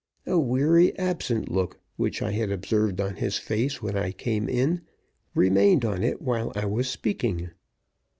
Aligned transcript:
A 0.25 0.39
weary, 0.39 0.97
absent 0.97 1.51
look, 1.51 1.79
which 1.95 2.23
I 2.23 2.31
had 2.31 2.49
observed 2.49 2.99
on 2.99 3.17
his 3.17 3.37
face 3.37 3.83
when 3.83 3.95
I 3.95 4.11
came 4.11 4.49
in, 4.49 4.81
remained 5.35 5.85
on 5.85 6.01
it 6.03 6.23
while 6.23 6.51
I 6.55 6.65
was 6.65 6.89
speaking. 6.89 7.51